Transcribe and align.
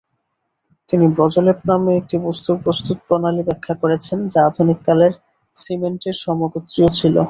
তিনি 0.89 1.05
ব্রজলেপ 1.15 1.59
নামে 1.69 1.91
একটি 1.95 2.15
বস্তুর 2.25 2.55
প্রস্তুতপ্রণালী 2.63 3.41
ব্যাখ্যা 3.47 3.73
করেছেন 3.81 4.19
যা 4.27 4.39
আধুনিককালের 4.47 5.13
সিমেন্টের 5.55 6.15
সমগোত্রীয় 6.23 6.89
ছিল। 6.97 7.15